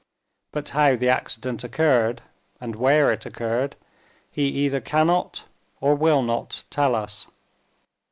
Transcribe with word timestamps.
But 0.51 0.69
how 0.69 0.95
the 0.95 1.09
accident 1.09 1.63
occurred, 1.63 2.23
and 2.59 2.75
where 2.75 3.11
it 3.11 3.23
occurred, 3.27 3.75
he 4.31 4.45
either 4.47 4.81
cannot 4.81 5.45
or 5.79 5.93
will 5.93 6.23
not 6.23 6.63
tell 6.71 6.95
us. 6.95 7.27